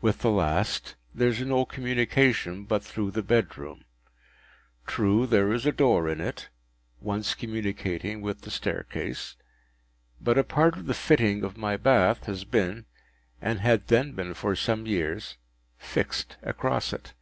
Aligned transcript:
With 0.00 0.22
the 0.22 0.30
last 0.32 0.96
there 1.14 1.28
is 1.28 1.40
no 1.40 1.64
communication 1.64 2.64
but 2.64 2.82
through 2.82 3.12
the 3.12 3.22
bedroom. 3.22 3.84
True, 4.88 5.24
there 5.24 5.52
is 5.52 5.64
a 5.64 5.70
door 5.70 6.08
in 6.08 6.20
it, 6.20 6.48
once 7.00 7.36
communicating 7.36 8.22
with 8.22 8.40
the 8.40 8.50
staircase; 8.50 9.36
but 10.20 10.36
a 10.36 10.42
part 10.42 10.76
of 10.76 10.86
the 10.86 10.94
fitting 10.94 11.44
of 11.44 11.56
my 11.56 11.76
bath 11.76 12.24
has 12.26 12.42
been—and 12.42 13.60
had 13.60 13.86
then 13.86 14.14
been 14.16 14.34
for 14.34 14.56
some 14.56 14.84
years—fixed 14.84 16.38
across 16.42 16.92
it. 16.92 17.12